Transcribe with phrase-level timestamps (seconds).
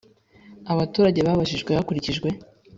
[0.71, 2.27] Abaturage babajijwe hakurikijwe